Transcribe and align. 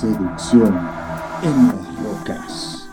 Seducción 0.00 0.78
en 1.42 1.66
las 1.66 2.04
rocas. 2.04 2.88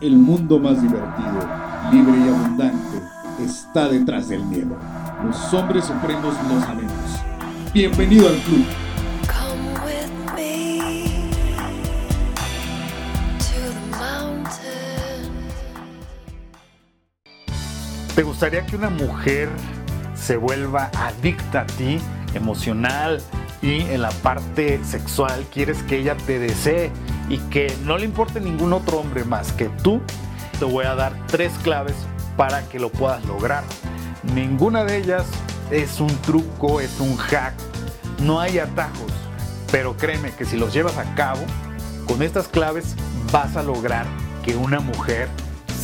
El 0.00 0.16
mundo 0.16 0.58
más 0.58 0.80
divertido, 0.80 1.46
libre 1.92 2.16
y 2.16 2.28
abundante 2.28 3.02
está 3.44 3.88
detrás 3.88 4.30
del 4.30 4.42
miedo. 4.46 4.74
Los 5.22 5.52
hombres 5.52 5.84
supremos 5.84 6.34
lo 6.48 6.60
sabemos. 6.62 7.20
Bienvenido 7.74 8.28
al 8.28 8.36
club. 8.36 8.64
Come 9.26 9.68
with 9.84 10.08
me 10.34 10.80
to 13.38 13.60
the 13.60 13.98
mountain. 13.98 15.30
¿Te 18.14 18.22
gustaría 18.22 18.64
que 18.64 18.76
una 18.76 18.88
mujer 18.88 19.50
se 20.14 20.38
vuelva 20.38 20.90
adicta 20.94 21.60
a 21.60 21.66
ti 21.66 21.98
emocional 22.32 23.20
y 23.62 23.82
en 23.82 24.02
la 24.02 24.10
parte 24.10 24.80
sexual? 24.84 25.46
¿Quieres 25.52 25.82
que 25.84 25.98
ella 25.98 26.16
te 26.26 26.38
desee 26.38 26.90
y 27.28 27.38
que 27.38 27.74
no 27.84 27.98
le 27.98 28.04
importe 28.04 28.40
ningún 28.40 28.72
otro 28.72 28.98
hombre 28.98 29.24
más 29.24 29.52
que 29.52 29.66
tú? 29.82 30.00
Te 30.58 30.64
voy 30.64 30.86
a 30.86 30.94
dar 30.94 31.14
tres 31.26 31.52
claves 31.62 31.94
para 32.36 32.68
que 32.68 32.78
lo 32.78 32.90
puedas 32.90 33.24
lograr. 33.24 33.64
Ninguna 34.34 34.84
de 34.84 34.98
ellas 34.98 35.26
es 35.70 36.00
un 36.00 36.14
truco, 36.22 36.80
es 36.80 37.00
un 37.00 37.16
hack. 37.16 37.54
No 38.22 38.40
hay 38.40 38.58
atajos. 38.58 39.12
Pero 39.70 39.96
créeme 39.96 40.32
que 40.32 40.44
si 40.44 40.56
los 40.56 40.72
llevas 40.72 40.96
a 40.96 41.14
cabo, 41.14 41.40
con 42.06 42.22
estas 42.22 42.48
claves 42.48 42.94
vas 43.32 43.56
a 43.56 43.62
lograr 43.62 44.06
que 44.44 44.56
una 44.56 44.80
mujer 44.80 45.28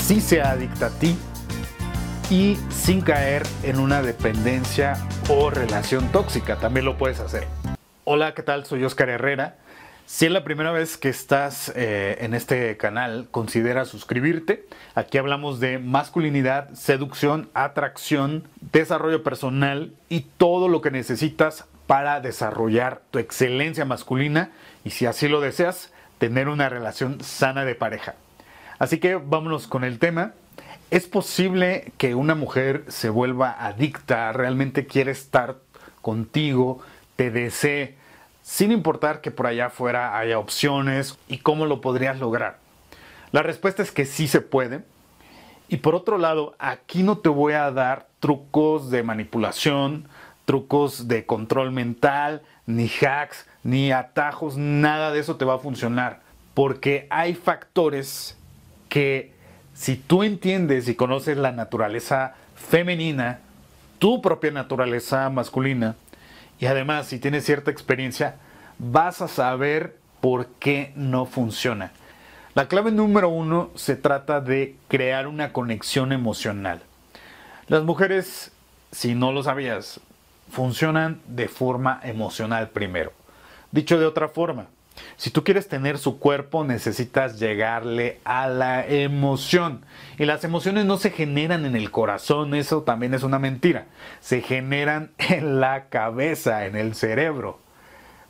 sí 0.07 0.21
sea 0.21 0.53
adicta 0.53 0.87
a 0.87 0.91
ti 0.91 1.17
y 2.31 2.57
sin 2.71 3.01
caer 3.01 3.43
en 3.63 3.79
una 3.79 4.03
dependencia 4.03 4.97
o 5.29 5.51
relación 5.51 6.09
tóxica. 6.09 6.57
También 6.57 6.87
lo 6.87 6.97
puedes 6.97 7.21
hacer. 7.21 7.47
Hola, 8.05 8.35
¿qué 8.35 8.43
tal? 8.43 8.67
Soy 8.67 8.83
Oscar 8.83 9.11
Herrera. 9.11 9.55
Si 10.07 10.27
es 10.27 10.33
la 10.33 10.43
primera 10.43 10.73
vez 10.73 10.97
que 10.97 11.09
estás 11.09 11.73
eh, 11.77 12.17
en 12.19 12.35
este 12.35 12.77
canal, 12.77 13.29
considera 13.31 13.85
suscribirte. 13.85 14.67
Aquí 14.97 15.19
hablamos 15.19 15.61
de 15.61 15.79
masculinidad, 15.79 16.69
seducción, 16.73 17.49
atracción, 17.55 18.43
desarrollo 18.73 19.23
personal 19.23 19.93
y 20.09 20.23
todo 20.37 20.67
lo 20.67 20.81
que 20.81 20.91
necesitas 20.91 21.67
para 21.87 22.21
desarrollar 22.21 23.03
tu 23.13 23.21
excelencia 23.21 23.85
masculina 23.85 24.51
y 24.83 24.91
si 24.91 25.07
así 25.07 25.29
lo 25.29 25.41
deseas, 25.41 25.93
tener 26.19 26.49
una 26.49 26.69
relación 26.69 27.23
sana 27.23 27.65
de 27.65 27.77
pareja. 27.77 28.17
Así 28.81 28.99
que 28.99 29.15
vámonos 29.15 29.69
con 29.69 29.85
el 29.85 30.01
tema. 30.01 30.33
¿Es 30.91 31.07
posible 31.07 31.93
que 31.99 32.17
una 32.17 32.35
mujer 32.35 32.83
se 32.89 33.11
vuelva 33.11 33.65
adicta, 33.65 34.33
realmente 34.33 34.89
quiere 34.89 35.13
estar 35.13 35.59
contigo, 36.01 36.83
te 37.17 37.31
desee, 37.31 37.97
sin 38.43 38.73
importar 38.73 39.21
que 39.21 39.31
por 39.31 39.47
allá 39.47 39.67
afuera 39.67 40.19
haya 40.19 40.39
opciones 40.39 41.19
y 41.29 41.39
cómo 41.39 41.67
lo 41.67 41.81
podrías 41.81 42.19
lograr? 42.19 42.59
La 43.31 43.43
respuesta 43.43 43.83
es 43.83 43.93
que 43.93 44.05
sí 44.05 44.29
se 44.29 44.41
puede. 44.41 44.83
Y 45.69 45.79
por 45.79 45.95
otro 45.95 46.19
lado, 46.19 46.55
aquí 46.59 47.03
no 47.03 47.19
te 47.19 47.31
voy 47.31 47.55
a 47.55 47.71
dar 47.71 48.07
trucos 48.21 48.91
de 48.91 49.03
manipulación, 49.03 50.07
trucos 50.45 51.09
de 51.09 51.25
control 51.25 51.73
mental, 51.73 52.43
ni 52.67 52.89
hacks, 52.89 53.47
ni 53.63 53.91
atajos, 53.91 54.57
nada 54.57 55.13
de 55.13 55.21
eso 55.21 55.37
te 55.37 55.45
va 55.45 55.55
a 55.55 55.59
funcionar. 55.59 56.21
Porque 56.53 57.07
hay 57.11 57.35
factores 57.35 58.37
que 58.89 59.33
si 59.73 59.97
tú 59.97 60.23
entiendes 60.23 60.89
y 60.89 60.95
conoces 60.95 61.39
la 61.39 61.53
naturaleza 61.53 62.35
femenina, 62.55 63.41
tu 63.99 64.21
propia 64.21 64.51
naturaleza 64.51 65.31
masculina, 65.31 65.97
y 66.63 66.67
además 66.67 67.09
si 67.09 67.19
tienes 67.19 67.45
cierta 67.45 67.73
experiencia, 67.73 68.37
vas 68.79 69.21
a 69.21 69.27
saber 69.27 69.97
por 70.21 70.47
qué 70.61 70.93
no 70.95 71.27
funciona. 71.27 71.91
La 72.55 72.69
clave 72.69 72.93
número 72.93 73.31
uno 73.31 73.73
se 73.75 73.97
trata 73.97 74.41
de 74.41 74.77
crear 74.87 75.27
una 75.27 75.53
conexión 75.53 76.13
emocional. 76.13 76.81
Las 77.67 77.83
mujeres, 77.83 78.53
si 78.93 79.17
no 79.17 79.33
lo 79.33 79.43
sabías, 79.43 79.99
funcionan 80.53 81.21
de 81.27 81.49
forma 81.49 81.99
emocional 82.05 82.69
primero. 82.69 83.13
Dicho 83.73 83.99
de 83.99 84.07
otra 84.07 84.29
forma, 84.29 84.67
si 85.17 85.31
tú 85.31 85.45
quieres 85.45 85.69
tener 85.69 85.99
su 85.99 86.19
cuerpo, 86.19 86.65
necesitas 86.65 87.39
llegarle 87.39 88.19
a 88.25 88.49
la 88.49 88.87
emoción. 88.87 89.85
Y 90.19 90.25
las 90.25 90.45
emociones 90.45 90.85
no 90.85 90.97
se 90.99 91.11
generan 91.11 91.65
en 91.65 91.77
el 91.77 91.91
corazón, 91.91 92.55
eso 92.55 92.83
también 92.83 93.15
es 93.15 93.23
una 93.23 93.39
mentira. 93.39 93.87
Se 94.21 94.41
generan 94.41 95.11
en 95.19 95.61
la 95.61 95.87
cabeza, 95.87 96.67
en 96.67 96.77
el 96.77 96.95
cerebro. 96.95 97.61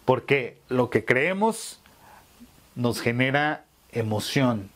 Porque 0.05 0.59
lo 0.69 0.91
que 0.91 1.05
creemos 1.05 1.81
nos 2.75 3.01
genera 3.01 3.65
emoción. 3.93 4.71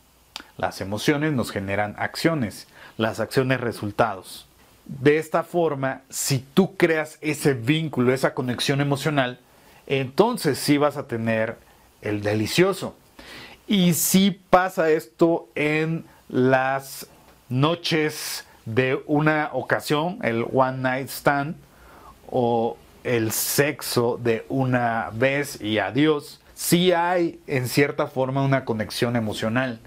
Las 0.56 0.80
emociones 0.80 1.32
nos 1.32 1.50
generan 1.50 1.94
acciones. 1.98 2.68
Las 2.96 3.20
acciones 3.20 3.60
resultados. 3.60 4.46
De 4.86 5.18
esta 5.18 5.42
forma, 5.42 6.02
si 6.08 6.38
tú 6.38 6.76
creas 6.76 7.18
ese 7.20 7.54
vínculo, 7.54 8.12
esa 8.12 8.34
conexión 8.34 8.80
emocional, 8.80 9.40
entonces 9.86 10.58
sí 10.58 10.78
vas 10.78 10.96
a 10.96 11.06
tener 11.06 11.56
el 12.06 12.22
delicioso. 12.22 12.96
Y 13.66 13.94
si 13.94 14.30
pasa 14.30 14.90
esto 14.90 15.48
en 15.54 16.04
las 16.28 17.08
noches 17.48 18.44
de 18.64 19.02
una 19.06 19.50
ocasión, 19.52 20.18
el 20.22 20.44
one 20.52 20.78
night 20.78 21.08
stand 21.08 21.56
o 22.30 22.76
el 23.04 23.32
sexo 23.32 24.18
de 24.22 24.44
una 24.48 25.10
vez 25.12 25.60
y 25.60 25.78
adiós, 25.78 26.40
sí 26.54 26.92
hay 26.92 27.40
en 27.46 27.68
cierta 27.68 28.06
forma 28.06 28.42
una 28.42 28.64
conexión 28.64 29.16
emocional, 29.16 29.80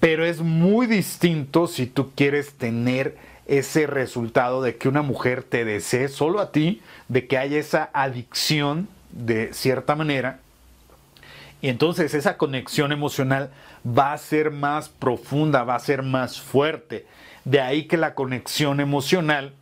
pero 0.00 0.24
es 0.24 0.40
muy 0.40 0.86
distinto 0.86 1.66
si 1.66 1.86
tú 1.86 2.12
quieres 2.14 2.54
tener 2.54 3.16
ese 3.46 3.86
resultado 3.86 4.62
de 4.62 4.76
que 4.76 4.88
una 4.88 5.02
mujer 5.02 5.42
te 5.42 5.64
desee 5.66 6.08
solo 6.08 6.40
a 6.40 6.52
ti, 6.52 6.80
de 7.08 7.26
que 7.26 7.36
haya 7.36 7.58
esa 7.58 7.90
adicción 7.92 8.88
de 9.12 9.52
cierta 9.52 9.94
manera 9.94 10.40
y 11.64 11.70
entonces 11.70 12.12
esa 12.12 12.36
conexión 12.36 12.92
emocional 12.92 13.48
va 13.86 14.12
a 14.12 14.18
ser 14.18 14.50
más 14.50 14.90
profunda, 14.90 15.64
va 15.64 15.76
a 15.76 15.78
ser 15.78 16.02
más 16.02 16.38
fuerte. 16.38 17.06
De 17.46 17.62
ahí 17.62 17.84
que 17.84 17.96
la 17.96 18.14
conexión 18.14 18.80
emocional 18.80 19.54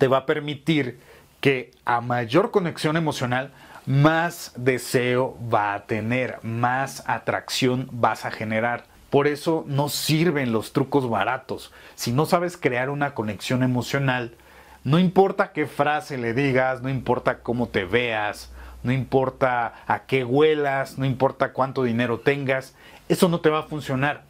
te 0.00 0.08
va 0.08 0.16
a 0.16 0.26
permitir 0.26 0.98
que 1.40 1.70
a 1.84 2.00
mayor 2.00 2.50
conexión 2.50 2.96
emocional, 2.96 3.52
más 3.86 4.50
deseo 4.56 5.38
va 5.48 5.74
a 5.74 5.86
tener, 5.86 6.40
más 6.42 7.04
atracción 7.06 7.88
vas 7.92 8.24
a 8.24 8.32
generar. 8.32 8.86
Por 9.08 9.28
eso 9.28 9.64
no 9.68 9.90
sirven 9.90 10.50
los 10.50 10.72
trucos 10.72 11.08
baratos. 11.08 11.72
Si 11.94 12.10
no 12.10 12.26
sabes 12.26 12.56
crear 12.56 12.90
una 12.90 13.14
conexión 13.14 13.62
emocional, 13.62 14.34
no 14.82 14.98
importa 14.98 15.52
qué 15.52 15.66
frase 15.66 16.18
le 16.18 16.34
digas, 16.34 16.82
no 16.82 16.88
importa 16.88 17.44
cómo 17.44 17.68
te 17.68 17.84
veas, 17.84 18.50
no 18.82 18.92
importa 18.92 19.74
a 19.86 20.04
qué 20.06 20.24
huelas, 20.24 20.98
no 20.98 21.04
importa 21.04 21.52
cuánto 21.52 21.84
dinero 21.84 22.20
tengas, 22.20 22.74
eso 23.08 23.28
no 23.28 23.40
te 23.40 23.50
va 23.50 23.60
a 23.60 23.64
funcionar. 23.64 24.24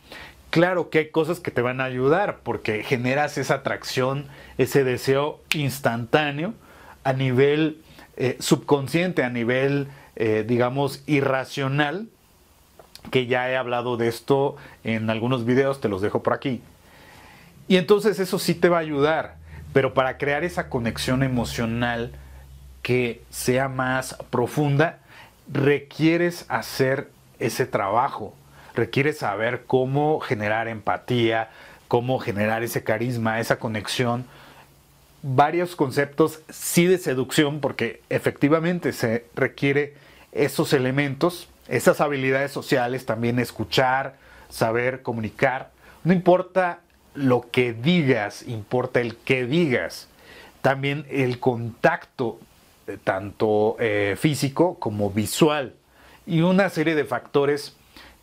Claro 0.50 0.90
que 0.90 0.98
hay 0.98 1.10
cosas 1.10 1.40
que 1.40 1.50
te 1.50 1.62
van 1.62 1.80
a 1.80 1.84
ayudar 1.84 2.40
porque 2.42 2.82
generas 2.82 3.38
esa 3.38 3.54
atracción, 3.54 4.26
ese 4.58 4.84
deseo 4.84 5.40
instantáneo 5.54 6.52
a 7.04 7.14
nivel 7.14 7.80
eh, 8.16 8.36
subconsciente, 8.40 9.24
a 9.24 9.30
nivel, 9.30 9.88
eh, 10.16 10.44
digamos, 10.46 11.02
irracional, 11.06 12.08
que 13.10 13.26
ya 13.26 13.50
he 13.50 13.56
hablado 13.56 13.96
de 13.96 14.08
esto 14.08 14.56
en 14.84 15.08
algunos 15.08 15.44
videos, 15.44 15.80
te 15.80 15.88
los 15.88 16.02
dejo 16.02 16.22
por 16.22 16.34
aquí. 16.34 16.60
Y 17.68 17.76
entonces 17.76 18.18
eso 18.18 18.38
sí 18.38 18.54
te 18.54 18.68
va 18.68 18.76
a 18.76 18.80
ayudar, 18.80 19.36
pero 19.72 19.94
para 19.94 20.18
crear 20.18 20.44
esa 20.44 20.68
conexión 20.68 21.22
emocional, 21.22 22.12
que 22.82 23.22
sea 23.30 23.68
más 23.68 24.16
profunda, 24.30 24.98
requieres 25.52 26.44
hacer 26.48 27.10
ese 27.38 27.66
trabajo, 27.66 28.34
requieres 28.74 29.18
saber 29.18 29.64
cómo 29.66 30.20
generar 30.20 30.68
empatía, 30.68 31.50
cómo 31.88 32.18
generar 32.18 32.62
ese 32.62 32.82
carisma, 32.82 33.40
esa 33.40 33.58
conexión, 33.58 34.24
varios 35.22 35.76
conceptos 35.76 36.40
sí 36.48 36.86
de 36.86 36.98
seducción, 36.98 37.60
porque 37.60 38.02
efectivamente 38.10 38.92
se 38.92 39.26
requiere 39.34 39.94
esos 40.32 40.72
elementos, 40.72 41.48
esas 41.68 42.00
habilidades 42.00 42.50
sociales, 42.50 43.06
también 43.06 43.38
escuchar, 43.38 44.16
saber 44.48 45.02
comunicar. 45.02 45.70
No 46.04 46.12
importa 46.12 46.80
lo 47.14 47.48
que 47.50 47.72
digas, 47.72 48.42
importa 48.48 49.00
el 49.00 49.16
que 49.16 49.46
digas. 49.46 50.08
También 50.62 51.06
el 51.10 51.38
contacto 51.38 52.40
tanto 52.98 53.76
eh, 53.78 54.16
físico 54.18 54.78
como 54.78 55.10
visual 55.10 55.74
y 56.26 56.42
una 56.42 56.68
serie 56.68 56.94
de 56.94 57.04
factores 57.04 57.76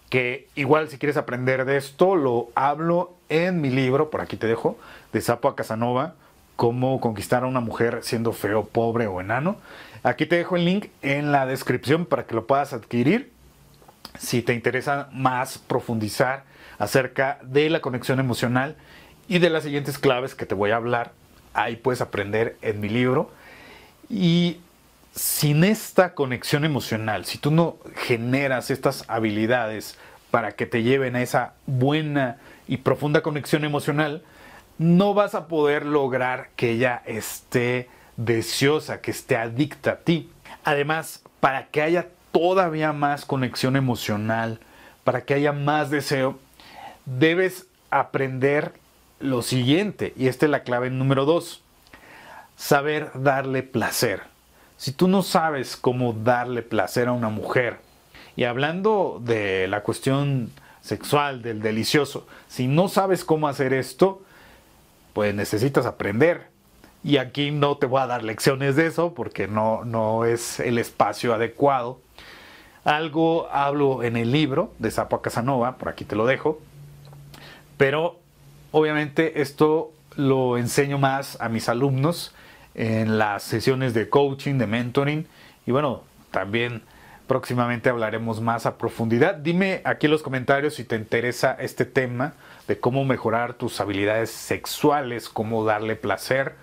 que 0.09 0.47
igual 0.55 0.89
si 0.89 0.97
quieres 0.97 1.17
aprender 1.17 1.65
de 1.65 1.77
esto 1.77 2.15
lo 2.15 2.49
hablo 2.55 3.13
en 3.29 3.61
mi 3.61 3.69
libro, 3.69 4.09
por 4.09 4.21
aquí 4.21 4.37
te 4.37 4.47
dejo, 4.47 4.77
de 5.13 5.21
Sapo 5.21 5.47
a 5.47 5.55
Casanova, 5.55 6.15
cómo 6.55 6.99
conquistar 6.99 7.43
a 7.43 7.47
una 7.47 7.59
mujer 7.59 7.99
siendo 8.01 8.33
feo, 8.33 8.65
pobre 8.65 9.07
o 9.07 9.21
enano. 9.21 9.57
Aquí 10.03 10.25
te 10.25 10.37
dejo 10.37 10.55
el 10.55 10.65
link 10.65 10.87
en 11.01 11.31
la 11.31 11.45
descripción 11.45 12.05
para 12.05 12.25
que 12.25 12.35
lo 12.35 12.47
puedas 12.47 12.73
adquirir. 12.73 13.31
si 14.17 14.41
te 14.41 14.53
interesa 14.53 15.07
más 15.13 15.59
profundizar 15.59 16.43
acerca 16.79 17.37
de 17.43 17.69
la 17.69 17.79
conexión 17.79 18.19
emocional 18.19 18.75
y 19.27 19.37
de 19.39 19.49
las 19.49 19.63
siguientes 19.63 19.99
claves 19.99 20.33
que 20.35 20.45
te 20.45 20.55
voy 20.55 20.71
a 20.71 20.77
hablar. 20.77 21.11
Ahí 21.53 21.75
puedes 21.75 22.01
aprender 22.01 22.57
en 22.61 22.79
mi 22.79 22.89
libro. 22.89 23.31
Y 24.09 24.57
sin 25.13 25.63
esta 25.63 26.13
conexión 26.13 26.65
emocional, 26.65 27.25
si 27.25 27.37
tú 27.37 27.51
no 27.51 27.77
generas 27.95 28.71
estas 28.71 29.05
habilidades 29.07 29.97
para 30.31 30.53
que 30.53 30.65
te 30.65 30.83
lleven 30.83 31.15
a 31.15 31.21
esa 31.21 31.53
buena 31.65 32.37
y 32.67 32.77
profunda 32.77 33.21
conexión 33.21 33.65
emocional, 33.65 34.23
no 34.77 35.13
vas 35.13 35.35
a 35.35 35.47
poder 35.47 35.85
lograr 35.85 36.49
que 36.55 36.71
ella 36.71 37.01
esté 37.05 37.89
deseosa, 38.17 39.01
que 39.01 39.11
esté 39.11 39.37
adicta 39.37 39.91
a 39.91 39.97
ti. 39.97 40.29
Además, 40.63 41.21
para 41.39 41.67
que 41.67 41.81
haya 41.81 42.07
todavía 42.31 42.93
más 42.93 43.25
conexión 43.25 43.75
emocional, 43.75 44.59
para 45.03 45.21
que 45.21 45.33
haya 45.33 45.51
más 45.51 45.89
deseo, 45.89 46.39
debes 47.05 47.67
aprender 47.89 48.73
lo 49.19 49.41
siguiente, 49.41 50.13
y 50.15 50.27
esta 50.27 50.45
es 50.45 50.51
la 50.51 50.63
clave 50.63 50.89
número 50.89 51.25
dos, 51.25 51.61
saber 52.59 53.09
darle 53.15 53.63
placer. 53.63 54.21
Si 54.75 54.91
tú 54.91 55.07
no 55.07 55.23
sabes 55.23 55.77
cómo 55.77 56.11
darle 56.11 56.61
placer 56.61 57.07
a 57.07 57.13
una 57.13 57.29
mujer, 57.29 57.79
y 58.35 58.43
hablando 58.43 59.21
de 59.23 59.67
la 59.69 59.81
cuestión 59.81 60.51
sexual, 60.81 61.41
del 61.41 61.61
delicioso, 61.61 62.27
si 62.49 62.67
no 62.67 62.89
sabes 62.89 63.23
cómo 63.23 63.47
hacer 63.47 63.71
esto, 63.73 64.21
pues 65.13 65.33
necesitas 65.33 65.85
aprender. 65.85 66.47
Y 67.01 67.15
aquí 67.15 67.51
no 67.51 67.77
te 67.77 67.85
voy 67.85 68.01
a 68.01 68.07
dar 68.07 68.23
lecciones 68.23 68.75
de 68.75 68.87
eso 68.87 69.13
porque 69.13 69.47
no, 69.47 69.85
no 69.85 70.25
es 70.25 70.59
el 70.59 70.77
espacio 70.79 71.33
adecuado. 71.33 72.01
Algo 72.83 73.47
hablo 73.51 74.03
en 74.03 74.17
el 74.17 74.33
libro 74.33 74.73
de 74.79 74.91
Sapo 74.91 75.15
a 75.15 75.21
Casanova, 75.21 75.77
por 75.77 75.87
aquí 75.87 76.03
te 76.03 76.17
lo 76.17 76.25
dejo. 76.25 76.59
Pero 77.77 78.19
obviamente 78.71 79.41
esto 79.41 79.93
lo 80.17 80.57
enseño 80.57 80.97
más 80.97 81.39
a 81.39 81.47
mis 81.47 81.69
alumnos 81.69 82.33
en 82.79 83.17
las 83.17 83.43
sesiones 83.43 83.93
de 83.93 84.07
coaching, 84.07 84.57
de 84.57 84.65
mentoring. 84.65 85.27
Y 85.67 85.71
bueno, 85.71 86.03
también 86.31 86.81
próximamente 87.27 87.89
hablaremos 87.89 88.39
más 88.39 88.65
a 88.65 88.77
profundidad. 88.77 89.35
Dime 89.35 89.81
aquí 89.83 90.05
en 90.05 90.13
los 90.13 90.23
comentarios 90.23 90.75
si 90.75 90.85
te 90.85 90.95
interesa 90.95 91.57
este 91.59 91.83
tema 91.83 92.35
de 92.69 92.79
cómo 92.79 93.03
mejorar 93.03 93.55
tus 93.55 93.81
habilidades 93.81 94.31
sexuales, 94.31 95.27
cómo 95.27 95.65
darle 95.65 95.97
placer, 95.97 96.55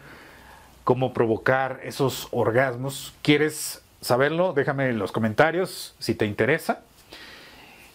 cómo 0.84 1.12
provocar 1.12 1.80
esos 1.82 2.28
orgasmos. 2.30 3.12
¿Quieres 3.20 3.82
saberlo? 4.00 4.54
Déjame 4.54 4.88
en 4.88 4.98
los 4.98 5.12
comentarios 5.12 5.94
si 5.98 6.14
te 6.14 6.24
interesa. 6.24 6.80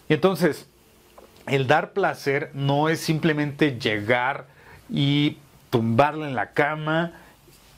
Y 0.08 0.14
entonces, 0.14 0.68
el 1.48 1.66
dar 1.66 1.92
placer 1.92 2.52
no 2.54 2.88
es 2.88 3.00
simplemente 3.00 3.80
llegar 3.80 4.46
y 4.88 5.38
tumbarla 5.70 6.28
en 6.28 6.36
la 6.36 6.52
cama 6.52 7.14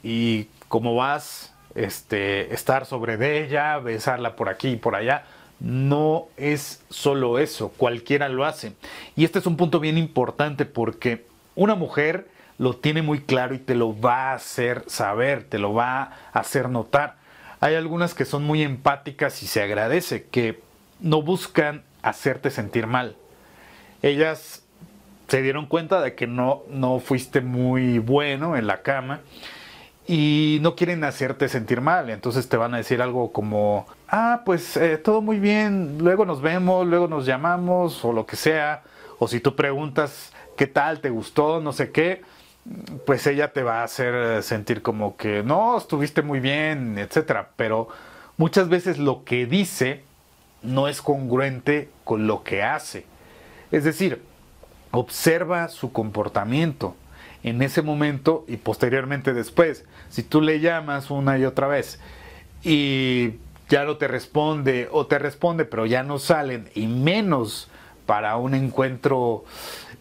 y 0.04 0.48
como 0.68 0.94
vas, 0.94 1.52
este, 1.74 2.52
estar 2.54 2.84
sobre 2.84 3.42
ella, 3.42 3.78
besarla 3.78 4.36
por 4.36 4.50
aquí 4.50 4.68
y 4.68 4.76
por 4.76 4.94
allá. 4.94 5.24
No 5.60 6.26
es 6.36 6.84
solo 6.90 7.38
eso, 7.38 7.70
cualquiera 7.70 8.28
lo 8.28 8.44
hace. 8.44 8.74
Y 9.16 9.24
este 9.24 9.38
es 9.38 9.46
un 9.46 9.56
punto 9.56 9.80
bien 9.80 9.96
importante 9.96 10.66
porque 10.66 11.26
una 11.54 11.74
mujer 11.74 12.28
lo 12.58 12.76
tiene 12.76 13.00
muy 13.02 13.20
claro 13.20 13.54
y 13.54 13.58
te 13.58 13.74
lo 13.74 13.98
va 13.98 14.30
a 14.30 14.34
hacer 14.34 14.84
saber, 14.86 15.44
te 15.44 15.58
lo 15.58 15.72
va 15.72 16.02
a 16.32 16.38
hacer 16.38 16.68
notar. 16.68 17.16
Hay 17.60 17.74
algunas 17.74 18.12
que 18.12 18.26
son 18.26 18.44
muy 18.44 18.62
empáticas 18.62 19.42
y 19.42 19.46
se 19.46 19.62
agradece, 19.62 20.26
que 20.26 20.60
no 21.00 21.22
buscan 21.22 21.82
hacerte 22.02 22.50
sentir 22.50 22.86
mal. 22.86 23.16
Ellas 24.02 24.62
se 25.28 25.40
dieron 25.40 25.64
cuenta 25.64 26.02
de 26.02 26.14
que 26.14 26.26
no, 26.26 26.62
no 26.68 27.00
fuiste 27.00 27.40
muy 27.40 27.98
bueno 27.98 28.56
en 28.56 28.66
la 28.66 28.82
cama 28.82 29.22
y 30.06 30.58
no 30.60 30.76
quieren 30.76 31.04
hacerte 31.04 31.48
sentir 31.48 31.80
mal. 31.80 32.10
Entonces 32.10 32.48
te 32.48 32.56
van 32.56 32.74
a 32.74 32.78
decir 32.78 33.00
algo 33.00 33.32
como, 33.32 33.86
ah, 34.08 34.42
pues 34.44 34.76
eh, 34.76 34.98
todo 34.98 35.20
muy 35.20 35.38
bien, 35.38 35.98
luego 35.98 36.24
nos 36.24 36.40
vemos, 36.40 36.86
luego 36.86 37.08
nos 37.08 37.26
llamamos 37.26 38.04
o 38.04 38.12
lo 38.12 38.26
que 38.26 38.36
sea. 38.36 38.82
O 39.18 39.28
si 39.28 39.40
tú 39.40 39.54
preguntas, 39.56 40.32
¿qué 40.56 40.66
tal? 40.66 41.00
¿Te 41.00 41.10
gustó? 41.10 41.60
No 41.60 41.72
sé 41.72 41.90
qué. 41.90 42.22
Pues 43.06 43.26
ella 43.26 43.52
te 43.52 43.62
va 43.62 43.80
a 43.80 43.84
hacer 43.84 44.42
sentir 44.42 44.82
como 44.82 45.16
que 45.16 45.42
no, 45.42 45.76
estuviste 45.76 46.22
muy 46.22 46.40
bien, 46.40 46.98
etcétera. 46.98 47.50
Pero 47.56 47.88
muchas 48.36 48.68
veces 48.68 48.98
lo 48.98 49.24
que 49.24 49.46
dice 49.46 50.02
no 50.62 50.88
es 50.88 51.02
congruente 51.02 51.90
con 52.04 52.26
lo 52.26 52.42
que 52.42 52.62
hace. 52.62 53.06
Es 53.70 53.84
decir, 53.84 54.22
observa 54.92 55.68
su 55.68 55.92
comportamiento 55.92 56.94
en 57.44 57.61
ese 57.62 57.82
momento 57.82 58.44
y 58.49 58.56
posteriormente 58.56 59.32
después. 59.32 59.85
Si 60.08 60.23
tú 60.23 60.41
le 60.41 60.61
llamas 60.61 61.11
una 61.11 61.38
y 61.38 61.44
otra 61.44 61.69
vez 61.69 62.00
y 62.64 63.35
ya 63.69 63.85
no 63.85 63.99
te 63.99 64.08
responde 64.08 64.88
o 64.91 65.06
te 65.06 65.19
responde 65.19 65.64
pero 65.64 65.87
ya 65.87 66.02
no 66.02 66.19
salen 66.19 66.69
y 66.75 66.87
menos 66.87 67.69
para 68.06 68.37
un 68.37 68.55
encuentro 68.55 69.44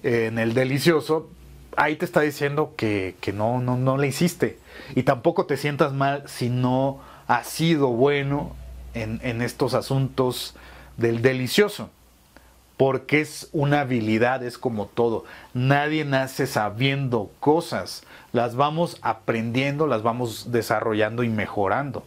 eh, 0.04 0.28
en 0.28 0.40
el 0.40 0.54
delicioso, 0.54 1.30
ahí 1.76 1.96
te 1.96 2.06
está 2.06 2.22
diciendo 2.22 2.74
que, 2.76 3.16
no, 3.34 3.62
no, 3.62 3.78
no 3.78 3.98
le 3.98 4.08
hiciste. 4.08 4.58
Y 4.96 5.04
tampoco 5.04 5.46
te 5.46 5.58
sientas 5.58 5.94
mal 5.94 6.24
si 6.28 6.50
no 6.50 7.00
has 7.28 7.48
sido 7.48 7.90
bueno 7.90 8.56
en, 8.94 9.20
en 9.24 9.42
estos 9.42 9.74
asuntos 9.74 10.56
del 10.98 11.22
delicioso 11.22 11.90
porque 12.78 13.22
es 13.22 13.50
una 13.52 13.82
habilidad, 13.82 14.44
es 14.44 14.58
como 14.58 14.88
todo. 14.88 15.26
Nadie 15.54 16.06
nace 16.06 16.48
sabiendo 16.48 17.32
cosas, 17.40 18.04
las 18.32 18.56
vamos 18.56 18.98
aprendiendo, 19.02 19.88
las 19.88 20.04
vamos 20.04 20.52
desarrollando 20.52 21.24
y 21.24 21.30
mejorando. 21.30 22.04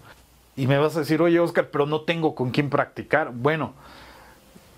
Y 0.56 0.66
me 0.66 0.78
vas 0.78 0.96
a 0.96 1.00
decir, 1.00 1.20
oye 1.22 1.38
Oscar, 1.38 1.68
pero 1.70 1.86
no 1.86 2.00
tengo 2.00 2.34
con 2.34 2.50
quién 2.50 2.70
practicar. 2.70 3.30
Bueno, 3.32 3.74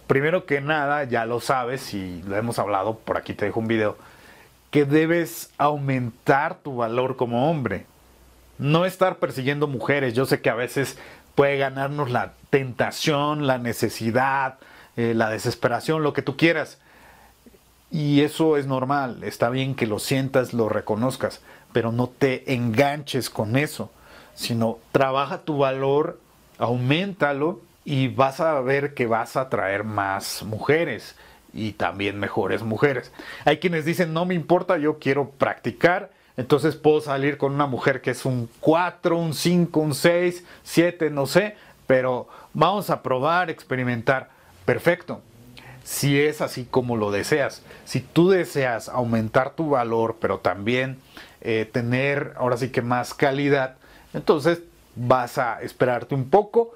primero 0.06 0.44
que 0.44 0.60
nada, 0.60 1.04
ya 1.04 1.24
lo 1.24 1.40
sabes 1.40 1.94
y 1.94 2.22
lo 2.22 2.36
hemos 2.36 2.58
hablado, 2.58 2.98
por 2.98 3.16
aquí 3.16 3.32
te 3.32 3.46
dejo 3.46 3.60
un 3.60 3.68
video, 3.68 3.96
que 4.70 4.84
debes 4.84 5.50
aumentar 5.56 6.56
tu 6.56 6.76
valor 6.76 7.16
como 7.16 7.50
hombre. 7.50 7.86
No 8.58 8.84
estar 8.84 9.18
persiguiendo 9.18 9.68
mujeres. 9.68 10.14
Yo 10.14 10.26
sé 10.26 10.40
que 10.40 10.50
a 10.50 10.54
veces 10.54 10.98
puede 11.36 11.56
ganarnos 11.58 12.10
la 12.10 12.32
tentación, 12.50 13.46
la 13.46 13.58
necesidad, 13.58 14.58
eh, 14.98 15.14
la 15.14 15.30
desesperación, 15.30 16.02
lo 16.02 16.12
que 16.12 16.22
tú 16.22 16.36
quieras. 16.36 16.78
Y 17.88 18.22
eso 18.22 18.56
es 18.56 18.66
normal, 18.66 19.22
está 19.22 19.48
bien 19.48 19.76
que 19.76 19.86
lo 19.86 20.00
sientas, 20.00 20.52
lo 20.52 20.68
reconozcas, 20.68 21.40
pero 21.72 21.92
no 21.92 22.08
te 22.08 22.52
enganches 22.52 23.30
con 23.30 23.56
eso, 23.56 23.92
sino 24.34 24.80
trabaja 24.90 25.42
tu 25.42 25.58
valor, 25.58 26.18
aumentalo 26.58 27.60
y 27.84 28.08
vas 28.08 28.40
a 28.40 28.60
ver 28.60 28.94
que 28.94 29.06
vas 29.06 29.36
a 29.36 29.48
traer 29.48 29.84
más 29.84 30.42
mujeres 30.42 31.14
y 31.54 31.74
también 31.74 32.18
mejores 32.18 32.64
mujeres. 32.64 33.12
Hay 33.44 33.58
quienes 33.58 33.84
dicen, 33.84 34.12
no 34.12 34.26
me 34.26 34.34
importa, 34.34 34.78
yo 34.78 34.98
quiero 34.98 35.30
practicar, 35.30 36.10
entonces 36.36 36.74
puedo 36.74 37.00
salir 37.00 37.38
con 37.38 37.54
una 37.54 37.66
mujer 37.66 38.00
que 38.00 38.10
es 38.10 38.24
un 38.24 38.50
4, 38.58 39.16
un 39.16 39.32
5, 39.32 39.78
un 39.78 39.94
6, 39.94 40.44
7, 40.64 41.10
no 41.10 41.26
sé, 41.26 41.54
pero 41.86 42.26
vamos 42.52 42.90
a 42.90 43.00
probar, 43.00 43.48
experimentar 43.48 44.36
perfecto. 44.68 45.22
Si 45.82 46.20
es 46.20 46.42
así 46.42 46.66
como 46.70 46.98
lo 46.98 47.10
deseas, 47.10 47.62
si 47.86 48.00
tú 48.00 48.28
deseas 48.28 48.90
aumentar 48.90 49.54
tu 49.54 49.70
valor, 49.70 50.18
pero 50.20 50.40
también 50.40 50.98
eh, 51.40 51.66
tener 51.72 52.34
ahora 52.36 52.58
sí 52.58 52.68
que 52.68 52.82
más 52.82 53.14
calidad, 53.14 53.76
entonces 54.12 54.60
vas 54.94 55.38
a 55.38 55.62
esperarte 55.62 56.14
un 56.14 56.28
poco 56.28 56.74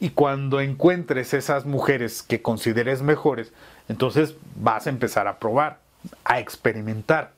y 0.00 0.08
cuando 0.08 0.62
encuentres 0.62 1.34
esas 1.34 1.66
mujeres 1.66 2.22
que 2.22 2.40
consideres 2.40 3.02
mejores, 3.02 3.52
entonces 3.90 4.36
vas 4.56 4.86
a 4.86 4.90
empezar 4.90 5.28
a 5.28 5.38
probar, 5.38 5.80
a 6.24 6.40
experimentar. 6.40 7.32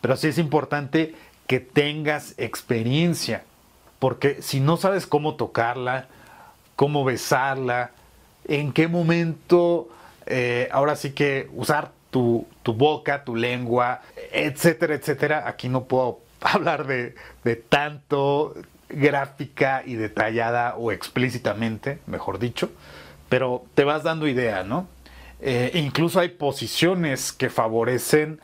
Pero 0.00 0.16
sí 0.16 0.26
es 0.26 0.38
importante 0.38 1.14
que 1.46 1.60
tengas 1.60 2.34
experiencia, 2.38 3.44
porque 4.00 4.42
si 4.42 4.58
no 4.58 4.78
sabes 4.78 5.06
cómo 5.06 5.36
tocarla, 5.36 6.08
cómo 6.74 7.04
besarla, 7.04 7.92
en 8.46 8.72
qué 8.72 8.88
momento, 8.88 9.88
eh, 10.26 10.68
ahora 10.72 10.96
sí 10.96 11.12
que 11.12 11.48
usar 11.54 11.92
tu, 12.10 12.46
boca, 12.64 13.24
tu 13.24 13.34
lengua, 13.34 14.02
etcétera, 14.32 14.94
etcétera. 14.94 15.48
Aquí 15.48 15.68
no 15.68 15.84
puedo 15.84 16.20
hablar 16.40 16.86
de, 16.86 17.14
tanto 17.68 18.54
gráfica 18.88 19.82
y 19.84 19.94
detallada 19.94 20.76
o 20.76 20.92
explícitamente, 20.92 21.98
mejor 22.06 22.38
dicho, 22.38 22.70
pero 23.28 23.64
te 23.74 23.82
vas 23.82 24.04
dando 24.04 24.28
idea, 24.28 24.62
¿no? 24.62 24.86
Eh, 25.40 25.72
incluso 25.74 26.20
hay 26.20 26.28
posiciones 26.28 27.32
que 27.32 27.50
favorecen 27.50 28.40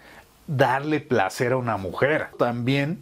darle 0.49 1.01
placer 1.01 1.53
a 1.53 1.57
una 1.57 1.77
mujer. 1.77 2.29
También 2.39 2.99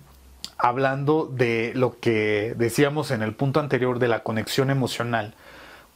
hablando 0.59 1.25
de 1.25 1.73
lo 1.75 1.99
que 1.99 2.55
decíamos 2.59 3.11
en 3.11 3.23
el 3.23 3.35
punto 3.35 3.61
anterior 3.61 3.99
de 3.99 4.09
la 4.09 4.23
conexión 4.23 4.71
emocional, 4.71 5.35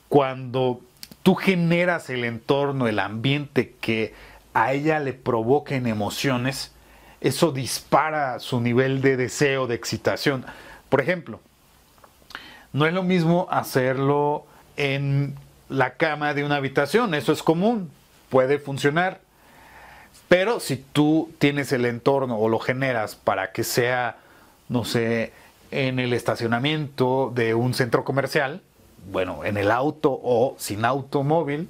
cuando 0.08 0.80
tú 1.22 1.34
generas 1.34 2.10
el 2.10 2.24
entorno, 2.24 2.88
el 2.88 2.98
ambiente 2.98 3.74
que 3.80 4.14
a 4.54 4.72
ella 4.72 4.98
le 4.98 5.12
provoquen 5.12 5.86
emociones, 5.86 6.72
eso 7.20 7.52
dispara 7.52 8.38
su 8.40 8.60
nivel 8.60 9.00
de 9.00 9.16
deseo, 9.16 9.66
de 9.66 9.74
excitación. 9.74 10.44
Por 10.88 11.00
ejemplo, 11.00 11.40
no 12.72 12.86
es 12.86 12.92
lo 12.92 13.02
mismo 13.02 13.46
hacerlo 13.50 14.46
en 14.76 15.36
la 15.68 15.94
cama 15.94 16.34
de 16.34 16.44
una 16.44 16.56
habitación, 16.56 17.14
eso 17.14 17.32
es 17.32 17.42
común, 17.42 17.90
puede 18.28 18.58
funcionar. 18.58 19.20
Pero 20.28 20.60
si 20.60 20.76
tú 20.76 21.30
tienes 21.38 21.72
el 21.72 21.84
entorno 21.84 22.38
o 22.38 22.48
lo 22.48 22.58
generas 22.58 23.14
para 23.14 23.52
que 23.52 23.64
sea, 23.64 24.16
no 24.68 24.84
sé, 24.84 25.32
en 25.70 25.98
el 25.98 26.12
estacionamiento 26.12 27.32
de 27.34 27.54
un 27.54 27.74
centro 27.74 28.04
comercial, 28.04 28.62
bueno, 29.10 29.44
en 29.44 29.56
el 29.56 29.70
auto 29.70 30.10
o 30.22 30.54
sin 30.58 30.84
automóvil, 30.84 31.68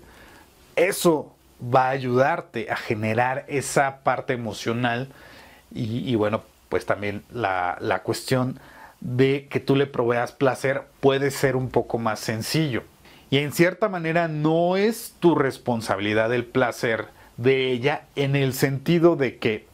eso 0.76 1.34
va 1.62 1.86
a 1.86 1.90
ayudarte 1.90 2.70
a 2.70 2.76
generar 2.76 3.44
esa 3.48 3.98
parte 4.02 4.32
emocional 4.32 5.08
y, 5.74 6.14
bueno, 6.16 6.42
pues 6.68 6.84
también 6.84 7.22
la, 7.30 7.78
la 7.80 8.02
cuestión 8.02 8.60
de 9.00 9.46
que 9.48 9.58
tú 9.58 9.74
le 9.74 9.86
proveas 9.86 10.32
placer 10.32 10.82
puede 11.00 11.30
ser 11.30 11.56
un 11.56 11.70
poco 11.70 11.98
más 11.98 12.20
sencillo. 12.20 12.82
Y 13.30 13.38
en 13.38 13.52
cierta 13.52 13.88
manera 13.88 14.28
no 14.28 14.76
es 14.76 15.14
tu 15.18 15.34
responsabilidad 15.34 16.32
el 16.34 16.44
placer 16.44 17.06
de 17.38 17.72
ella 17.72 18.02
en 18.16 18.36
el 18.36 18.52
sentido 18.52 19.16
de 19.16 19.38
que 19.38 19.66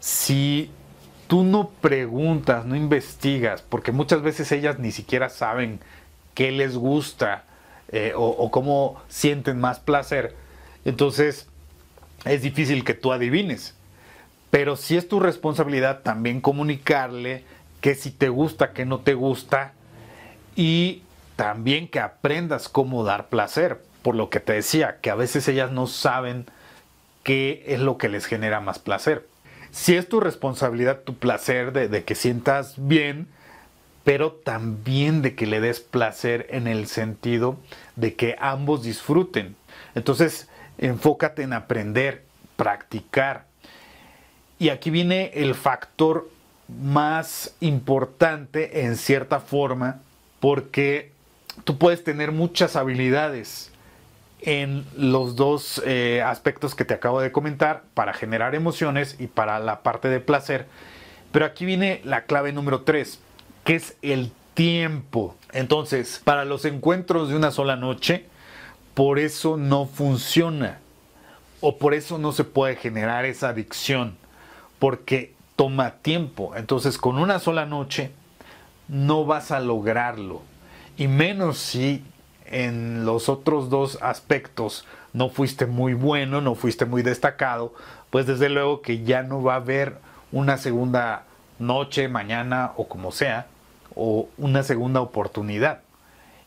si 0.00 0.70
tú 1.28 1.44
no 1.44 1.70
preguntas, 1.80 2.66
no 2.66 2.74
investigas, 2.74 3.62
porque 3.62 3.92
muchas 3.92 4.20
veces 4.22 4.50
ellas 4.50 4.78
ni 4.78 4.90
siquiera 4.90 5.28
saben 5.28 5.80
qué 6.34 6.50
les 6.52 6.76
gusta 6.76 7.44
eh, 7.90 8.12
o, 8.16 8.50
cómo 8.50 9.02
sienten 9.08 9.60
más 9.60 9.78
placer, 9.78 10.34
entonces 10.84 11.46
es 12.24 12.42
difícil 12.42 12.84
que 12.84 12.94
tú 12.94 13.12
adivines. 13.12 13.74
Pero 14.50 14.76
si 14.76 14.96
es 14.96 15.08
tu 15.08 15.20
responsabilidad 15.20 16.00
también 16.00 16.40
comunicarle 16.40 17.44
que 17.80 17.94
si 17.94 18.10
te 18.10 18.28
gusta, 18.28 18.72
que 18.72 18.84
no 18.84 19.00
te 19.00 19.14
gusta 19.14 19.72
y 20.56 21.02
también 21.36 21.88
que 21.88 22.00
aprendas 22.00 22.68
cómo 22.68 23.04
dar 23.04 23.28
placer. 23.28 23.82
Por 24.02 24.14
lo 24.14 24.30
que 24.30 24.40
te 24.40 24.54
decía, 24.54 24.98
que 25.00 25.10
a 25.10 25.14
veces 25.14 25.46
ellas 25.48 25.70
no 25.70 25.86
saben 25.86 26.46
qué 27.22 27.62
es 27.66 27.80
lo 27.80 27.98
que 27.98 28.08
les 28.08 28.26
genera 28.26 28.60
más 28.60 28.78
placer. 28.78 29.26
Si 29.70 29.96
es 29.96 30.08
tu 30.08 30.18
responsabilidad, 30.20 31.00
tu 31.00 31.14
placer 31.14 31.72
de 31.72 32.04
que 32.04 32.14
sientas 32.14 32.74
bien, 32.76 33.28
pero 34.04 34.32
también 34.32 35.22
de 35.22 35.34
que 35.34 35.46
le 35.46 35.60
des 35.60 35.80
placer 35.80 36.46
en 36.50 36.66
el 36.66 36.86
sentido 36.86 37.56
de 37.96 38.14
que 38.14 38.36
ambos 38.40 38.82
disfruten. 38.82 39.54
Entonces, 39.94 40.48
enfócate 40.78 41.42
en 41.42 41.52
aprender, 41.52 42.24
practicar. 42.56 43.46
Y 44.58 44.70
aquí 44.70 44.90
viene 44.90 45.30
el 45.34 45.54
factor 45.54 46.28
más 46.68 47.54
importante 47.60 48.84
en 48.84 48.96
cierta 48.96 49.40
forma, 49.40 50.00
porque 50.40 51.12
tú 51.64 51.78
puedes 51.78 52.02
tener 52.02 52.32
muchas 52.32 52.76
habilidades 52.76 53.70
en 54.40 54.84
los 54.96 55.36
dos 55.36 55.80
eh, 55.86 56.22
aspectos 56.24 56.74
que 56.74 56.84
te 56.84 56.94
acabo 56.94 57.20
de 57.20 57.30
comentar, 57.30 57.84
para 57.94 58.12
generar 58.12 58.54
emociones 58.54 59.16
y 59.20 59.28
para 59.28 59.60
la 59.60 59.82
parte 59.82 60.08
de 60.08 60.20
placer. 60.20 60.66
Pero 61.30 61.44
aquí 61.44 61.64
viene 61.64 62.00
la 62.04 62.24
clave 62.24 62.52
número 62.52 62.82
3, 62.82 63.20
que 63.64 63.76
es 63.76 63.96
el 64.02 64.32
tiempo. 64.54 65.36
Entonces, 65.52 66.20
para 66.24 66.44
los 66.44 66.64
encuentros 66.64 67.28
de 67.28 67.36
una 67.36 67.50
sola 67.50 67.76
noche, 67.76 68.26
por 68.94 69.18
eso 69.18 69.56
no 69.56 69.86
funciona. 69.86 70.78
O 71.60 71.78
por 71.78 71.94
eso 71.94 72.18
no 72.18 72.32
se 72.32 72.44
puede 72.44 72.76
generar 72.76 73.24
esa 73.24 73.50
adicción. 73.50 74.16
Porque 74.78 75.34
toma 75.56 75.92
tiempo. 76.02 76.54
Entonces, 76.56 76.98
con 76.98 77.18
una 77.18 77.38
sola 77.38 77.66
noche 77.66 78.10
no 78.88 79.24
vas 79.24 79.50
a 79.50 79.60
lograrlo. 79.60 80.42
Y 80.96 81.08
menos 81.08 81.58
si 81.58 82.04
en 82.46 83.04
los 83.04 83.28
otros 83.28 83.70
dos 83.70 83.98
aspectos 84.02 84.84
no 85.12 85.30
fuiste 85.30 85.66
muy 85.66 85.94
bueno, 85.94 86.40
no 86.40 86.54
fuiste 86.54 86.84
muy 86.84 87.02
destacado, 87.02 87.74
pues 88.10 88.26
desde 88.26 88.48
luego 88.48 88.82
que 88.82 89.02
ya 89.02 89.22
no 89.22 89.42
va 89.42 89.54
a 89.54 89.56
haber 89.56 89.98
una 90.32 90.58
segunda 90.58 91.24
noche, 91.58 92.08
mañana 92.08 92.72
o 92.76 92.88
como 92.88 93.12
sea, 93.12 93.46
o 93.94 94.28
una 94.38 94.62
segunda 94.62 95.00
oportunidad. 95.00 95.80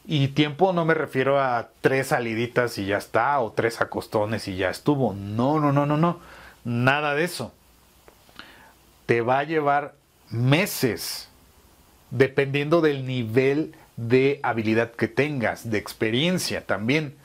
Y 0.08 0.30
tiempo 0.30 0.72
no 0.72 0.86
me 0.86 0.94
refiero 0.94 1.42
a 1.42 1.70
tres 1.82 2.08
saliditas 2.08 2.78
y 2.78 2.86
ya 2.86 2.98
está, 2.98 3.40
o 3.40 3.52
tres 3.52 3.82
acostones 3.82 4.48
y 4.48 4.56
ya 4.56 4.70
estuvo. 4.70 5.14
No, 5.14 5.60
no, 5.60 5.72
no, 5.72 5.86
no, 5.86 5.98
no. 5.98 6.20
Nada 6.64 7.16
de 7.16 7.24
eso. 7.24 7.54
Te 9.08 9.22
va 9.22 9.40
a 9.40 9.44
llevar 9.44 9.96
meses, 10.30 11.30
dependiendo 12.12 12.82
del 12.82 13.06
nivel 13.06 13.76
de 13.98 14.40
habilidad 14.44 14.92
que 14.92 15.08
tengas, 15.08 15.70
de 15.70 15.78
experiencia 15.78 16.66
también. 16.66 17.16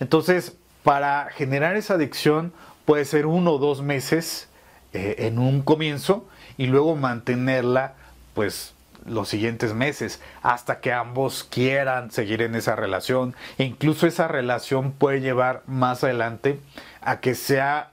Entonces, 0.00 0.56
para 0.82 1.28
generar 1.30 1.76
esa 1.76 1.94
adicción 1.94 2.52
puede 2.84 3.04
ser 3.04 3.26
uno 3.26 3.52
o 3.52 3.58
dos 3.58 3.82
meses 3.82 4.48
eh, 4.92 5.16
en 5.18 5.38
un 5.38 5.62
comienzo 5.62 6.26
y 6.58 6.66
luego 6.66 6.96
mantenerla 6.96 7.94
pues 8.34 8.74
los 9.06 9.28
siguientes 9.28 9.74
meses 9.74 10.20
hasta 10.42 10.80
que 10.80 10.92
ambos 10.92 11.44
quieran 11.44 12.10
seguir 12.10 12.42
en 12.42 12.54
esa 12.54 12.76
relación 12.76 13.34
e 13.58 13.64
incluso 13.64 14.06
esa 14.06 14.28
relación 14.28 14.92
puede 14.92 15.20
llevar 15.20 15.62
más 15.66 16.04
adelante 16.04 16.60
a 17.00 17.20
que 17.20 17.34
sea 17.34 17.92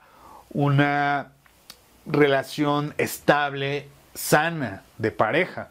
una 0.50 1.32
relación 2.06 2.94
estable, 2.98 3.88
sana 4.14 4.82
de 4.98 5.10
pareja. 5.10 5.68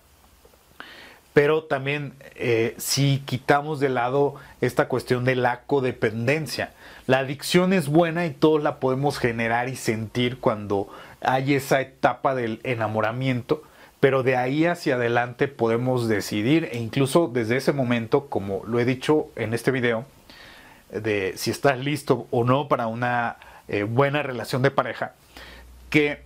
Pero 1.34 1.64
también 1.64 2.14
eh, 2.36 2.76
si 2.78 3.22
quitamos 3.26 3.80
de 3.80 3.90
lado 3.90 4.36
esta 4.62 4.88
cuestión 4.88 5.26
de 5.26 5.36
la 5.36 5.62
codependencia, 5.62 6.74
la 7.08 7.20
adicción 7.20 7.72
es 7.72 7.88
buena 7.88 8.26
y 8.26 8.32
todos 8.32 8.62
la 8.62 8.80
podemos 8.80 9.20
generar 9.20 9.70
y 9.70 9.76
sentir 9.76 10.40
cuando 10.40 10.90
hay 11.22 11.54
esa 11.54 11.82
etapa 11.82 12.36
del 12.36 12.60
enamoramiento, 12.64 13.64
pero 14.00 14.24
de 14.24 14.38
ahí 14.38 14.66
hacia 14.66 14.96
adelante 14.96 15.48
podemos 15.48 16.08
decidir 16.08 16.70
e 16.72 16.78
incluso 16.78 17.28
desde 17.28 17.58
ese 17.58 17.74
momento, 17.74 18.28
como 18.28 18.64
lo 18.66 18.80
he 18.80 18.86
dicho 18.86 19.28
en 19.36 19.54
este 19.54 19.72
video, 19.72 20.06
de 20.90 21.34
si 21.36 21.52
estás 21.52 21.78
listo 21.80 22.28
o 22.32 22.44
no 22.44 22.68
para 22.68 22.88
una 22.88 23.38
eh, 23.68 23.84
buena 23.84 24.24
relación 24.24 24.62
de 24.62 24.72
pareja, 24.72 25.14
que 25.90 26.22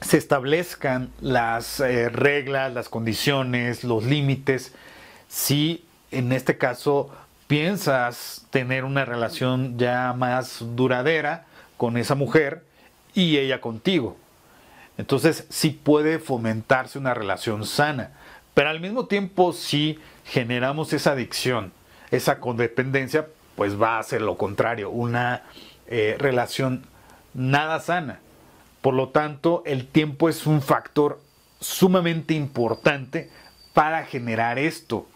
se 0.00 0.16
establezcan 0.16 1.10
las 1.20 1.80
eh, 1.80 2.08
reglas, 2.08 2.72
las 2.72 2.88
condiciones, 2.88 3.84
los 3.84 4.04
límites, 4.04 4.74
si 5.28 5.84
en 6.10 6.32
este 6.32 6.58
caso 6.58 7.10
piensas 7.46 8.46
tener 8.50 8.84
una 8.84 9.04
relación 9.04 9.78
ya 9.78 10.12
más 10.16 10.64
duradera 10.74 11.46
con 11.76 11.96
esa 11.96 12.14
mujer 12.14 12.64
y 13.14 13.36
ella 13.38 13.60
contigo. 13.60 14.16
Entonces 15.00 15.46
sí 15.48 15.70
puede 15.70 16.18
fomentarse 16.18 16.98
una 16.98 17.14
relación 17.14 17.64
sana, 17.64 18.12
pero 18.52 18.68
al 18.68 18.80
mismo 18.80 19.06
tiempo 19.06 19.54
si 19.54 19.98
generamos 20.26 20.92
esa 20.92 21.12
adicción, 21.12 21.72
esa 22.10 22.38
codependencia, 22.38 23.26
pues 23.56 23.80
va 23.80 23.98
a 23.98 24.02
ser 24.02 24.20
lo 24.20 24.36
contrario, 24.36 24.90
una 24.90 25.44
eh, 25.86 26.16
relación 26.18 26.84
nada 27.32 27.80
sana. 27.80 28.20
Por 28.82 28.92
lo 28.92 29.08
tanto, 29.08 29.62
el 29.64 29.86
tiempo 29.86 30.28
es 30.28 30.46
un 30.46 30.60
factor 30.60 31.20
sumamente 31.60 32.34
importante 32.34 33.30
para 33.72 34.04
generar 34.04 34.58
esto. 34.58 35.06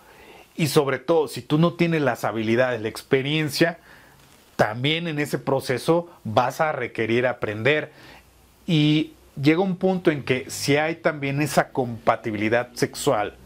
Y 0.56 0.68
sobre 0.68 0.98
todo, 0.98 1.28
si 1.28 1.42
tú 1.42 1.58
no 1.58 1.74
tienes 1.74 2.00
las 2.00 2.24
habilidades, 2.24 2.80
la 2.80 2.88
experiencia, 2.88 3.80
también 4.56 5.08
en 5.08 5.18
ese 5.18 5.38
proceso 5.38 6.10
vas 6.24 6.62
a 6.62 6.72
requerir 6.72 7.26
aprender. 7.26 7.92
Y 8.66 9.12
llega 9.40 9.60
un 9.60 9.76
punto 9.76 10.10
en 10.10 10.24
que 10.24 10.50
si 10.50 10.76
hay 10.76 10.96
también 10.96 11.42
esa 11.42 11.70
compatibilidad 11.70 12.72
sexual, 12.74 13.36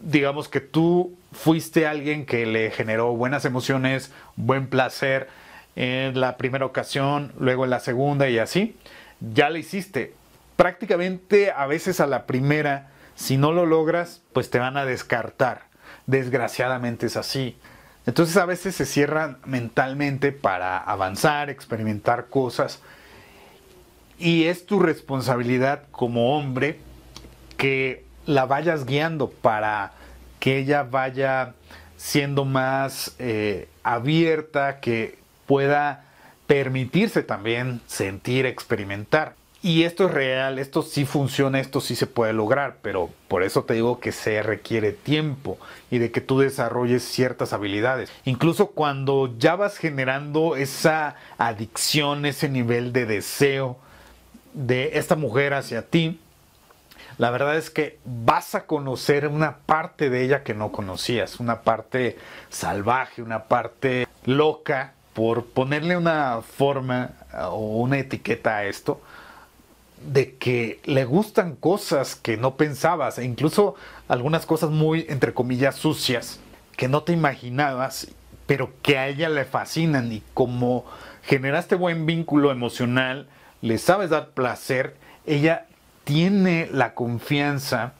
digamos 0.00 0.48
que 0.48 0.60
tú 0.60 1.16
fuiste 1.32 1.86
alguien 1.86 2.26
que 2.26 2.46
le 2.46 2.70
generó 2.70 3.14
buenas 3.14 3.44
emociones, 3.44 4.12
buen 4.36 4.68
placer 4.68 5.28
en 5.76 6.20
la 6.20 6.36
primera 6.36 6.66
ocasión, 6.66 7.32
luego 7.38 7.64
en 7.64 7.70
la 7.70 7.80
segunda 7.80 8.28
y 8.28 8.38
así, 8.38 8.76
ya 9.20 9.50
le 9.50 9.60
hiciste. 9.60 10.14
Prácticamente 10.56 11.52
a 11.52 11.66
veces 11.66 12.00
a 12.00 12.06
la 12.06 12.26
primera, 12.26 12.90
si 13.14 13.36
no 13.36 13.52
lo 13.52 13.66
logras, 13.66 14.22
pues 14.32 14.50
te 14.50 14.58
van 14.58 14.76
a 14.76 14.84
descartar. 14.84 15.62
Desgraciadamente 16.06 17.06
es 17.06 17.16
así. 17.16 17.56
Entonces 18.06 18.36
a 18.38 18.46
veces 18.46 18.74
se 18.74 18.86
cierran 18.86 19.38
mentalmente 19.44 20.32
para 20.32 20.78
avanzar, 20.78 21.50
experimentar 21.50 22.28
cosas. 22.28 22.80
Y 24.18 24.44
es 24.44 24.66
tu 24.66 24.80
responsabilidad 24.80 25.84
como 25.90 26.36
hombre 26.36 26.78
que 27.56 28.04
la 28.26 28.46
vayas 28.46 28.84
guiando 28.84 29.30
para 29.30 29.92
que 30.40 30.58
ella 30.58 30.82
vaya 30.82 31.54
siendo 31.96 32.44
más 32.44 33.14
eh, 33.18 33.68
abierta, 33.82 34.80
que 34.80 35.18
pueda 35.46 36.04
permitirse 36.46 37.22
también 37.22 37.80
sentir, 37.86 38.46
experimentar. 38.46 39.34
Y 39.60 39.82
esto 39.82 40.06
es 40.06 40.12
real, 40.12 40.60
esto 40.60 40.82
sí 40.82 41.04
funciona, 41.04 41.58
esto 41.58 41.80
sí 41.80 41.96
se 41.96 42.06
puede 42.06 42.32
lograr, 42.32 42.76
pero 42.80 43.10
por 43.26 43.42
eso 43.42 43.64
te 43.64 43.74
digo 43.74 43.98
que 43.98 44.12
se 44.12 44.40
requiere 44.40 44.92
tiempo 44.92 45.58
y 45.90 45.98
de 45.98 46.12
que 46.12 46.20
tú 46.20 46.38
desarrolles 46.38 47.02
ciertas 47.02 47.52
habilidades. 47.52 48.10
Incluso 48.24 48.68
cuando 48.68 49.34
ya 49.36 49.56
vas 49.56 49.76
generando 49.76 50.54
esa 50.54 51.16
adicción, 51.38 52.24
ese 52.24 52.48
nivel 52.48 52.92
de 52.92 53.06
deseo 53.06 53.78
de 54.54 54.98
esta 54.98 55.16
mujer 55.16 55.54
hacia 55.54 55.86
ti, 55.86 56.20
la 57.18 57.30
verdad 57.30 57.56
es 57.56 57.70
que 57.70 57.98
vas 58.04 58.54
a 58.54 58.66
conocer 58.66 59.26
una 59.26 59.58
parte 59.58 60.08
de 60.08 60.22
ella 60.22 60.44
que 60.44 60.54
no 60.54 60.70
conocías, 60.70 61.40
una 61.40 61.62
parte 61.62 62.16
salvaje, 62.48 63.22
una 63.22 63.44
parte 63.44 64.06
loca, 64.24 64.92
por 65.14 65.46
ponerle 65.46 65.96
una 65.96 66.42
forma 66.42 67.10
o 67.50 67.78
una 67.78 67.98
etiqueta 67.98 68.58
a 68.58 68.64
esto 68.66 69.00
de 70.06 70.36
que 70.36 70.80
le 70.84 71.04
gustan 71.04 71.56
cosas 71.56 72.14
que 72.14 72.36
no 72.36 72.56
pensabas, 72.56 73.18
e 73.18 73.24
incluso 73.24 73.74
algunas 74.06 74.46
cosas 74.46 74.70
muy, 74.70 75.06
entre 75.08 75.34
comillas, 75.34 75.74
sucias, 75.74 76.38
que 76.76 76.86
no 76.86 77.02
te 77.02 77.12
imaginabas, 77.12 78.06
pero 78.46 78.70
que 78.80 78.96
a 78.96 79.08
ella 79.08 79.28
le 79.28 79.44
fascinan 79.44 80.12
y 80.12 80.22
como 80.34 80.84
generaste 81.24 81.74
buen 81.74 82.06
vínculo 82.06 82.52
emocional, 82.52 83.26
le 83.60 83.78
sabes 83.78 84.10
dar 84.10 84.30
placer, 84.30 84.96
ella 85.26 85.66
tiene 86.04 86.68
la 86.72 86.94
confianza 86.94 87.92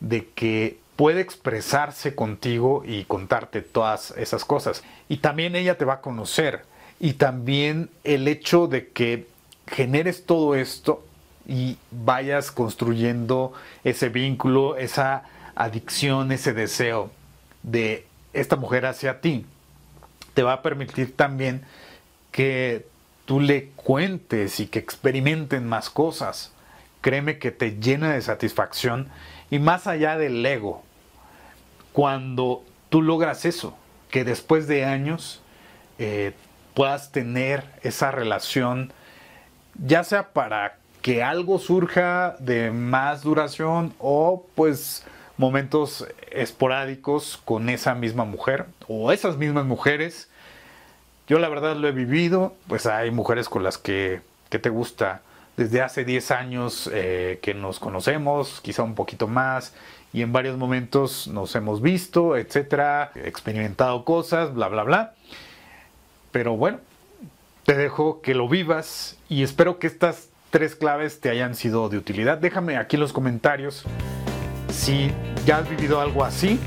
de 0.00 0.28
que 0.28 0.78
puede 0.96 1.20
expresarse 1.20 2.14
contigo 2.14 2.82
y 2.86 3.04
contarte 3.04 3.62
todas 3.62 4.12
esas 4.12 4.44
cosas. 4.44 4.82
Y 5.08 5.18
también 5.18 5.56
ella 5.56 5.76
te 5.76 5.84
va 5.84 5.94
a 5.94 6.00
conocer. 6.00 6.64
Y 6.98 7.14
también 7.14 7.90
el 8.04 8.28
hecho 8.28 8.66
de 8.66 8.88
que 8.88 9.26
generes 9.66 10.24
todo 10.24 10.54
esto 10.54 11.04
y 11.46 11.76
vayas 11.90 12.50
construyendo 12.50 13.52
ese 13.84 14.08
vínculo, 14.08 14.76
esa 14.76 15.24
adicción, 15.54 16.32
ese 16.32 16.52
deseo 16.52 17.10
de 17.62 18.06
esta 18.32 18.56
mujer 18.56 18.86
hacia 18.86 19.20
ti, 19.20 19.44
te 20.34 20.42
va 20.42 20.54
a 20.54 20.62
permitir 20.62 21.16
también 21.16 21.62
que 22.30 22.86
tú 23.26 23.40
le 23.40 23.68
cuentes 23.76 24.58
y 24.60 24.66
que 24.66 24.78
experimenten 24.78 25.66
más 25.66 25.90
cosas. 25.90 26.52
Créeme 27.02 27.38
que 27.38 27.50
te 27.50 27.78
llena 27.78 28.12
de 28.12 28.22
satisfacción 28.22 29.08
y 29.50 29.58
más 29.58 29.86
allá 29.86 30.16
del 30.16 30.44
ego, 30.44 30.82
cuando 31.92 32.64
tú 32.88 33.02
logras 33.02 33.44
eso, 33.44 33.76
que 34.10 34.24
después 34.24 34.66
de 34.66 34.84
años 34.84 35.42
eh, 35.98 36.32
puedas 36.74 37.12
tener 37.12 37.64
esa 37.82 38.10
relación, 38.10 38.92
ya 39.74 40.04
sea 40.04 40.32
para 40.32 40.78
que 41.02 41.22
algo 41.22 41.58
surja 41.58 42.36
de 42.40 42.70
más 42.70 43.22
duración 43.22 43.94
o 43.98 44.44
pues 44.54 45.04
momentos 45.36 46.06
esporádicos 46.30 47.40
con 47.44 47.68
esa 47.68 47.94
misma 47.94 48.24
mujer 48.24 48.66
o 48.88 49.12
esas 49.12 49.36
mismas 49.36 49.64
mujeres. 49.64 50.28
Yo 51.26 51.40
la 51.40 51.48
verdad 51.48 51.74
lo 51.76 51.88
he 51.88 51.92
vivido, 51.92 52.54
pues 52.68 52.86
hay 52.86 53.10
mujeres 53.10 53.48
con 53.48 53.64
las 53.64 53.78
que, 53.78 54.20
te 54.48 54.70
gusta 54.70 55.20
desde 55.58 55.82
hace 55.82 56.06
10 56.06 56.30
años 56.30 56.88
eh, 56.90 57.40
que 57.42 57.52
nos 57.52 57.78
conocemos, 57.78 58.62
quizá 58.62 58.84
un 58.84 58.94
poquito 58.94 59.28
más, 59.28 59.74
y 60.14 60.22
en 60.22 60.32
varios 60.32 60.56
momentos 60.56 61.28
nos 61.28 61.54
hemos 61.56 61.82
visto, 61.82 62.38
etcétera, 62.38 63.10
experimentado 63.16 64.04
cosas, 64.04 64.54
bla, 64.54 64.68
bla, 64.68 64.84
bla. 64.84 65.14
Pero 66.32 66.56
bueno, 66.56 66.78
te 67.64 67.74
dejo 67.74 68.22
que 68.22 68.34
lo 68.34 68.48
vivas 68.48 69.18
y 69.28 69.42
espero 69.42 69.78
que 69.78 69.88
estas 69.88 70.30
tres 70.50 70.74
claves 70.74 71.20
te 71.20 71.28
hayan 71.28 71.54
sido 71.54 71.90
de 71.90 71.98
utilidad. 71.98 72.38
Déjame 72.38 72.78
aquí 72.78 72.96
en 72.96 73.00
los 73.00 73.12
comentarios 73.12 73.84
si 74.70 75.10
ya 75.44 75.58
has 75.58 75.68
vivido 75.68 76.00
algo 76.00 76.24
así 76.24 76.58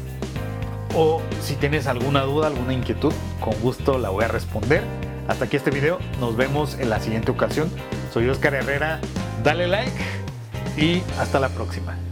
o 0.96 1.22
si 1.42 1.56
tienes 1.56 1.88
alguna 1.88 2.22
duda, 2.22 2.48
alguna 2.48 2.74
inquietud, 2.74 3.14
con 3.40 3.54
gusto 3.62 3.98
la 3.98 4.10
voy 4.10 4.26
a 4.26 4.28
responder. 4.28 4.84
Hasta 5.28 5.46
aquí 5.46 5.58
este 5.58 5.72
video, 5.72 6.00
nos 6.20 6.36
vemos 6.36 6.80
en 6.80 6.90
la 6.90 7.00
siguiente 7.00 7.32
ocasión. 7.32 7.70
Soy 8.12 8.28
Oscar 8.30 8.56
Herrera, 8.56 9.00
dale 9.44 9.68
like 9.68 9.92
y 10.78 11.04
hasta 11.20 11.40
la 11.40 11.50
próxima. 11.50 12.09